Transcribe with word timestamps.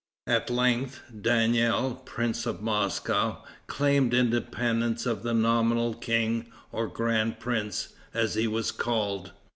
At 0.25 0.49
length 0.49 1.01
Daniel, 1.21 1.93
prince 1.93 2.47
of 2.47 2.59
Moscow, 2.59 3.43
claimed 3.67 4.15
independence 4.15 5.05
of 5.05 5.21
the 5.21 5.35
nominal 5.35 5.93
king, 5.93 6.51
or 6.71 6.87
grand 6.87 7.39
prince, 7.39 7.89
as 8.11 8.33
he 8.33 8.47
was 8.47 8.71
called. 8.71 9.31